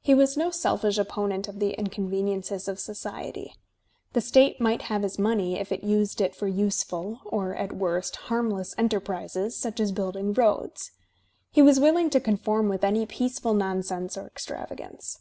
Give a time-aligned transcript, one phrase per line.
[0.00, 3.54] He was no seliSsh opponent of the incon veniences of society.
[4.12, 8.16] The state might have his money if it used it for useful, or at worst,
[8.26, 10.90] harmless enterprises, such as building roads.
[11.52, 15.20] He was willing to conform with any peaceful nonsense or extravagance.